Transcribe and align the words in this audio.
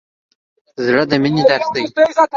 زړه 0.85 1.03
د 1.09 1.11
مینې 1.21 1.43
درس 1.49 1.67
دی. 1.73 1.83